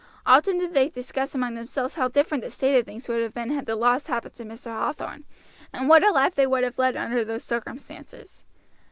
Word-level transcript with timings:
Often 0.25 0.57
did 0.57 0.73
they 0.73 0.89
discuss 0.89 1.35
among 1.35 1.53
themselves 1.53 1.93
how 1.93 2.07
different 2.07 2.43
the 2.43 2.49
state 2.49 2.75
of 2.75 2.87
things 2.87 3.07
would 3.07 3.21
have 3.21 3.35
been 3.35 3.51
had 3.51 3.67
the 3.67 3.75
loss 3.75 4.07
happened 4.07 4.33
to 4.33 4.43
Mr. 4.43 4.75
Hathorn, 4.75 5.25
and 5.71 5.87
what 5.87 6.01
a 6.03 6.09
life 6.09 6.33
they 6.33 6.47
would 6.47 6.63
have 6.63 6.79
led 6.79 6.95
under 6.95 7.23
those 7.23 7.43
circumstances. 7.43 8.43